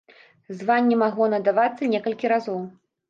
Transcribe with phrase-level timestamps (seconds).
[0.61, 2.59] Званне магло надавацца некалькі разоў.